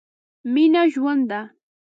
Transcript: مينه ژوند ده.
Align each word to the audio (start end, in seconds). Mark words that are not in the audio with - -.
مينه 0.53 0.81
ژوند 0.93 1.23
ده. 1.29 1.41